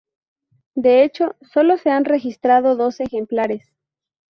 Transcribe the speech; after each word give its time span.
De 0.73 1.03
hecho, 1.03 1.35
solo 1.53 1.77
se 1.77 1.91
han 1.91 2.05
registrado 2.05 2.75
dos 2.75 2.99
ejemplares. 3.01 3.71